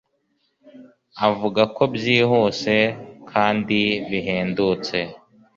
Avuga 1.27 1.61
ko 1.75 1.83
byihuse 1.95 2.75
kandi 3.31 3.79
bihendutse 4.09 4.97